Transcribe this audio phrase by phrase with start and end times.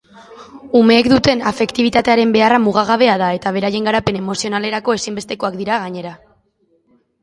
[0.79, 6.21] Umeek duten afektibitatearen beharra mugagabea da eta beraien garapen emozionalerako ezinbestekoak dira gainera.